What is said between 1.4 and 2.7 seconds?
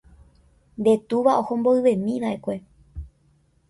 oho mboyvemiva'ekue.